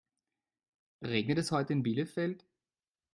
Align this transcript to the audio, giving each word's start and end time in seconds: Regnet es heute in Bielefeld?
Regnet 1.03 1.37
es 1.37 1.51
heute 1.51 1.73
in 1.73 1.83
Bielefeld? 1.83 2.43